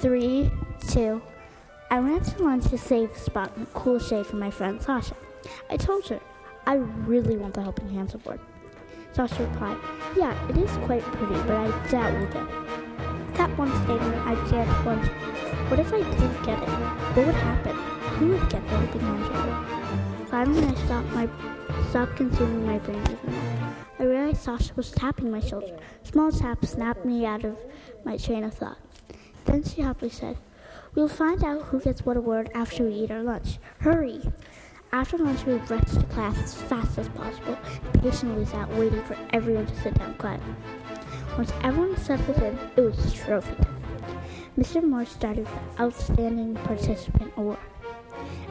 [0.00, 0.48] Three,
[0.88, 1.20] two.
[1.90, 5.16] I ran to lunch to save the spot in cool shade for my friend Sasha.
[5.68, 6.20] I told her,
[6.66, 8.38] I really want the Helping Hands Award.
[9.12, 9.76] Sasha replied,
[10.16, 13.34] Yeah, it is quite pretty, but I doubt we'll get it.
[13.34, 15.28] That one statement, I began to
[15.68, 16.68] what if I didn't get it?
[16.68, 17.76] What would happen?
[18.18, 20.28] Who would get the Helping Hands Award?
[20.28, 21.28] Finally, I stopped, my,
[21.90, 23.74] stopped consuming my brain even more.
[23.98, 25.76] I realized Sasha was tapping my shoulder.
[26.04, 27.58] Small tap snapped me out of
[28.04, 28.78] my train of thought.
[29.48, 30.36] Then she happily said,
[30.94, 33.58] We'll find out who gets what award after we eat our lunch.
[33.78, 34.20] Hurry!
[34.92, 37.56] After lunch, we rushed to class as fast as possible,
[37.94, 40.54] patiently sat waiting for everyone to sit down quietly.
[41.38, 43.78] Once everyone settled in, it was trophy time.
[44.58, 44.82] Mr.
[44.82, 47.58] Moore started the Outstanding Participant Award.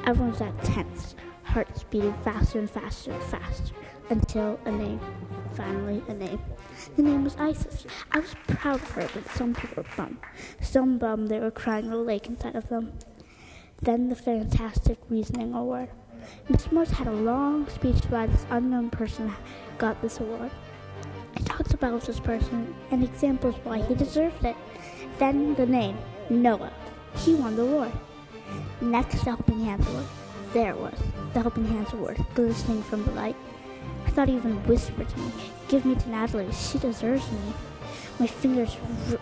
[0.08, 3.76] Everyone sat tense, hearts beating faster and faster and faster
[4.10, 5.00] until a name,
[5.58, 6.40] finally a name.
[6.96, 7.88] The name was Isis.
[8.12, 10.20] I was proud of her, but some people were bummed.
[10.62, 12.94] Some bummed they were crying a lake inside of them.
[13.82, 15.90] Then the Fantastic Reasoning Award.
[16.48, 19.34] Miss Morse had a long speech why this unknown person
[19.80, 20.52] got this award.
[21.36, 24.56] I talked about this person and examples why he deserved it.
[25.18, 25.98] Then the name,
[26.30, 26.72] Noah.
[27.16, 27.92] He won the award.
[28.80, 30.06] Next, the Helping Hands Award.
[30.54, 31.00] There it was,
[31.34, 33.36] the Helping Hands Award, glistening from the light.
[34.26, 35.32] He even whispered to me,
[35.68, 37.54] Give me to Natalie, she deserves me.
[38.20, 38.76] My fingers,
[39.12, 39.20] r-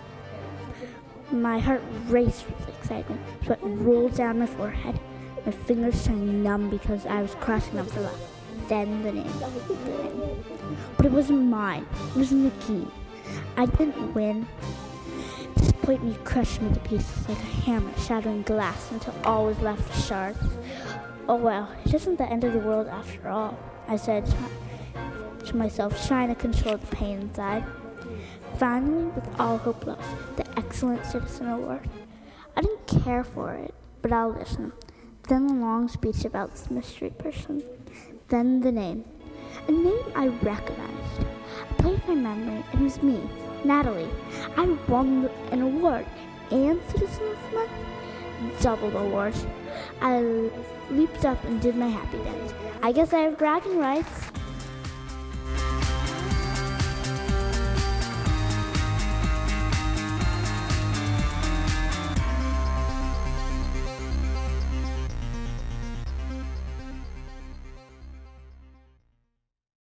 [1.36, 3.20] my heart raced with excitement.
[3.44, 4.98] Sweat rolled down my forehead.
[5.46, 8.20] My fingers turned numb because I was crossing them for love.
[8.70, 9.40] Then the name,
[9.84, 10.46] the name.
[10.96, 11.86] But it wasn't mine.
[12.12, 12.88] It was Nikki.
[13.58, 14.48] I didn't win.
[15.58, 20.06] Disappointment crushed me to pieces like a hammer shattering glass until all was left was
[20.06, 20.40] shards.
[21.28, 23.59] Oh well, it isn't the end of the world after all,
[23.90, 24.26] I said
[25.54, 27.64] myself, trying to control the pain inside.
[28.58, 31.88] Finally, with all hope lost, the Excellent Citizen Award.
[32.56, 34.72] I didn't care for it, but I'll listen.
[35.28, 37.64] Then the long speech about this mystery person.
[38.30, 39.04] Then the name.
[39.68, 41.25] A name I recognized.
[41.69, 43.19] I played my memory, and it was me,
[43.64, 44.09] Natalie.
[44.56, 46.06] I won an award
[46.52, 48.62] and Citizen of the Month.
[48.62, 49.46] Double the awards.
[50.02, 50.22] I
[50.92, 52.53] leaped up and did my happy dance.
[52.84, 54.31] I guess I have bragging rights.